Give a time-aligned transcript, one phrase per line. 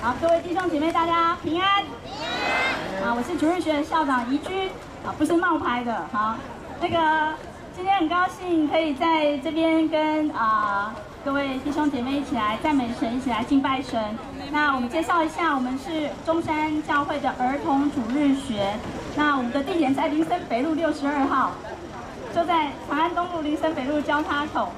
[0.00, 1.82] 好，各位弟兄姐妹，大家平安。
[1.82, 3.10] 平安。
[3.10, 4.70] 啊，我是主日学的校长怡君，
[5.04, 6.06] 啊，不是冒牌的。
[6.12, 6.36] 好，
[6.80, 7.34] 那个
[7.74, 14.00] 今天很高兴可以在这边跟啊各位弟兄姐妹一起来赞美神，一起来敬拜神。
[14.52, 18.76] 那我们介绍一下，我们是中山教会的儿童主日学。
[19.16, 21.50] 那我们的地点在林森北路六十二号，
[22.32, 24.72] 就在长安东路林森北路交叉口。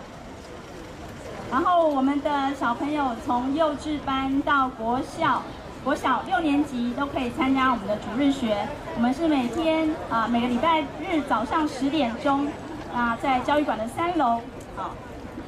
[1.51, 5.43] 然后我们的小朋友从幼稚班到国小，
[5.83, 8.57] 国小六年级都可以参加我们的主日学。
[8.95, 12.47] 我们是每天啊、每个礼拜日早上十点钟
[12.95, 14.41] 啊、在教育馆的三楼
[14.77, 14.91] 啊，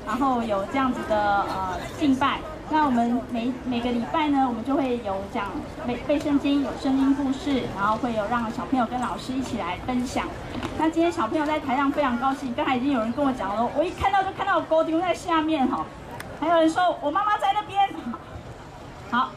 [0.06, 2.40] 然后有这样子的呃敬拜。
[2.72, 5.50] 那我们每每个礼拜呢，我们就会有讲
[5.86, 10.26] 背背圣经，有声音故事，然后会有让小朋友跟老师一起来分享。
[10.78, 15.84] 那今天小朋友在台上非常高兴，刚才已经有人跟我讲了，我一看到就看到高丁在下面哈，
[16.40, 17.90] 还有人说我妈妈在那边。
[19.10, 19.28] 好，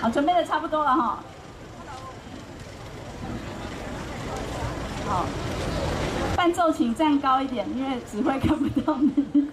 [0.00, 1.18] 好，准备的差不多了哈。
[5.06, 5.24] 好，
[6.36, 9.52] 伴奏请站高一点，因为指挥看不到你。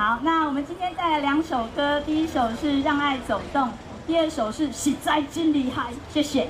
[0.00, 3.68] 好，那我们今天带来两首歌，第一首是《让爱走动》，
[4.06, 6.48] 第二首是《喜在真厉害》，谢谢。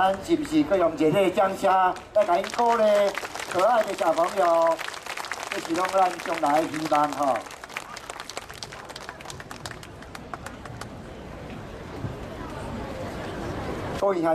[0.00, 1.70] 咱是不是搁用一个掌声
[2.14, 2.84] 来甲因鼓励
[3.52, 4.74] 可爱的小朋友？
[5.50, 7.36] 这是拢咱将来的希望吼。
[14.00, 14.28] 各位兄。